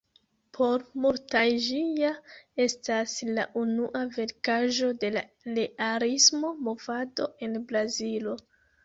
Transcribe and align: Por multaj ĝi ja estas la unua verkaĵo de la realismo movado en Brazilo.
Por 0.57 0.83
multaj 1.01 1.41
ĝi 1.65 1.81
ja 2.03 2.13
estas 2.65 3.13
la 3.39 3.45
unua 3.63 4.01
verkaĵo 4.15 4.89
de 5.05 5.13
la 5.17 5.23
realismo 5.59 6.51
movado 6.71 7.29
en 7.49 7.55
Brazilo. 7.73 8.35